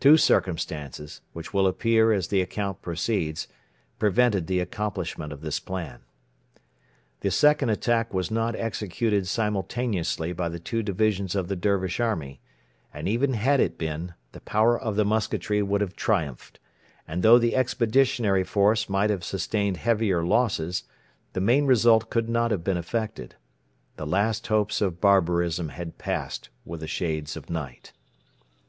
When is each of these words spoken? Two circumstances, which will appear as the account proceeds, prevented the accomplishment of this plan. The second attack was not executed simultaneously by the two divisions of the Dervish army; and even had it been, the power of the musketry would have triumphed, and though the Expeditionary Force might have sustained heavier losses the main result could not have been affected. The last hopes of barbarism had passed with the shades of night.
Two 0.00 0.16
circumstances, 0.16 1.20
which 1.32 1.54
will 1.54 1.68
appear 1.68 2.12
as 2.12 2.26
the 2.26 2.40
account 2.42 2.82
proceeds, 2.82 3.46
prevented 4.00 4.48
the 4.48 4.58
accomplishment 4.58 5.32
of 5.32 5.42
this 5.42 5.60
plan. 5.60 6.00
The 7.20 7.30
second 7.30 7.70
attack 7.70 8.12
was 8.12 8.32
not 8.32 8.56
executed 8.56 9.28
simultaneously 9.28 10.32
by 10.32 10.48
the 10.48 10.58
two 10.58 10.82
divisions 10.82 11.36
of 11.36 11.46
the 11.46 11.54
Dervish 11.54 12.00
army; 12.00 12.40
and 12.92 13.06
even 13.06 13.34
had 13.34 13.60
it 13.60 13.78
been, 13.78 14.14
the 14.32 14.40
power 14.40 14.76
of 14.76 14.96
the 14.96 15.04
musketry 15.04 15.62
would 15.62 15.82
have 15.82 15.94
triumphed, 15.94 16.58
and 17.06 17.22
though 17.22 17.38
the 17.38 17.54
Expeditionary 17.54 18.42
Force 18.42 18.88
might 18.88 19.10
have 19.10 19.22
sustained 19.22 19.76
heavier 19.76 20.24
losses 20.24 20.82
the 21.32 21.40
main 21.40 21.64
result 21.64 22.10
could 22.10 22.28
not 22.28 22.50
have 22.50 22.64
been 22.64 22.76
affected. 22.76 23.36
The 23.94 24.04
last 24.08 24.48
hopes 24.48 24.80
of 24.80 25.00
barbarism 25.00 25.68
had 25.68 25.96
passed 25.96 26.48
with 26.64 26.80
the 26.80 26.88
shades 26.88 27.36
of 27.36 27.48
night. 27.48 27.92